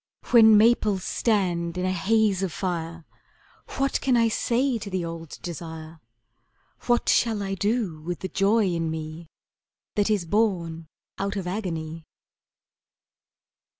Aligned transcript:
When 0.31 0.57
maples 0.57 1.03
stand 1.03 1.77
in 1.77 1.85
a 1.85 1.91
haze 1.91 2.41
of 2.41 2.51
fire 2.51 3.05
What 3.77 4.01
can 4.01 4.17
I 4.17 4.29
say 4.29 4.79
to 4.79 4.89
the 4.89 5.05
old 5.05 5.37
desire, 5.43 5.99
What 6.87 7.07
shall 7.07 7.43
I 7.43 7.53
do 7.53 8.01
with 8.01 8.21
the 8.21 8.27
joy 8.27 8.65
in 8.65 8.89
me 8.89 9.27
That 9.93 10.09
is 10.09 10.25
born 10.25 10.87
out 11.19 11.35
of 11.35 11.45
agony? 11.45 12.07